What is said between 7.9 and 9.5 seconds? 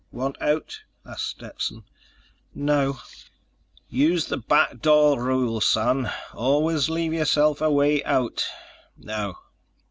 out. Now